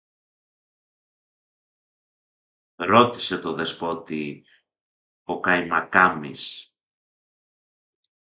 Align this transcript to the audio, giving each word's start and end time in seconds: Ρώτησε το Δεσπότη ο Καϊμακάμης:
Ρώτησε 2.75 3.41
το 3.41 3.53
Δεσπότη 3.53 4.45
ο 5.23 5.39
Καϊμακάμης: 5.39 6.73